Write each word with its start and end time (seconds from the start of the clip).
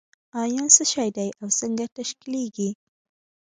ایون 0.43 0.67
څه 0.75 0.83
شی 0.91 1.09
دی 1.15 1.29
او 1.39 1.47
څنګه 1.59 1.85
تشکیلیږي؟ 1.97 2.69